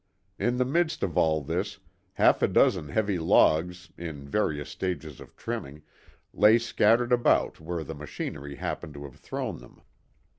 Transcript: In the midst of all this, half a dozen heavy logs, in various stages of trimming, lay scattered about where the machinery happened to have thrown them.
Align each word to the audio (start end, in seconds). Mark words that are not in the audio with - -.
In 0.39 0.57
the 0.57 0.65
midst 0.65 1.03
of 1.03 1.15
all 1.15 1.43
this, 1.43 1.77
half 2.13 2.41
a 2.41 2.47
dozen 2.47 2.89
heavy 2.89 3.19
logs, 3.19 3.91
in 3.99 4.27
various 4.27 4.67
stages 4.71 5.19
of 5.19 5.35
trimming, 5.35 5.83
lay 6.33 6.57
scattered 6.57 7.11
about 7.13 7.59
where 7.59 7.83
the 7.83 7.93
machinery 7.93 8.55
happened 8.55 8.95
to 8.95 9.03
have 9.03 9.17
thrown 9.17 9.59
them. 9.59 9.79